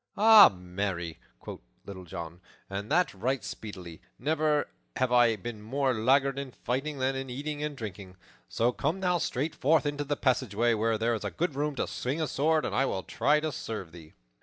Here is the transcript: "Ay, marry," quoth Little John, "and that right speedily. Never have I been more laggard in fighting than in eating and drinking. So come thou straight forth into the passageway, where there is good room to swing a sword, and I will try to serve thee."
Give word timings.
"Ay, 0.17 0.49
marry," 0.57 1.19
quoth 1.39 1.59
Little 1.85 2.05
John, 2.05 2.41
"and 2.71 2.91
that 2.91 3.13
right 3.13 3.43
speedily. 3.43 4.01
Never 4.17 4.67
have 4.95 5.11
I 5.11 5.35
been 5.35 5.61
more 5.61 5.93
laggard 5.93 6.39
in 6.39 6.53
fighting 6.53 6.97
than 6.97 7.15
in 7.15 7.29
eating 7.29 7.61
and 7.61 7.77
drinking. 7.77 8.15
So 8.49 8.71
come 8.71 9.01
thou 9.01 9.19
straight 9.19 9.53
forth 9.53 9.85
into 9.85 10.03
the 10.03 10.17
passageway, 10.17 10.73
where 10.73 10.97
there 10.97 11.13
is 11.13 11.23
good 11.37 11.53
room 11.53 11.75
to 11.75 11.85
swing 11.85 12.19
a 12.19 12.27
sword, 12.27 12.65
and 12.65 12.73
I 12.73 12.83
will 12.85 13.03
try 13.03 13.39
to 13.41 13.51
serve 13.51 13.91
thee." 13.91 14.13